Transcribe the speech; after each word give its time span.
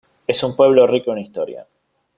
Es 0.25 0.41
un 0.41 0.55
pueblo 0.55 0.87
rico 0.87 1.11
en 1.11 1.19
historia. 1.19 1.67